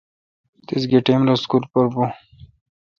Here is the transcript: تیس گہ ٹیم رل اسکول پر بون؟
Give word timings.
تیس 0.65 0.83
گہ 0.91 0.99
ٹیم 1.05 1.21
رل 1.27 1.37
اسکول 1.39 1.63
پر 1.71 1.85
بون؟ 1.93 2.09